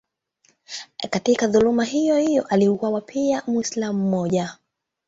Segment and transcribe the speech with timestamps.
[1.09, 4.57] Katika dhuluma hiyohiyo aliuawa pia Mwislamu mmoja.